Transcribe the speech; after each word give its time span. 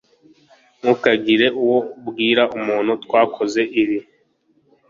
Ntukagire 0.79 1.47
uwo 1.61 1.79
ubwira 1.99 2.43
umuntu 2.57 2.91
twakoze 3.03 3.61
ibi. 3.81 3.99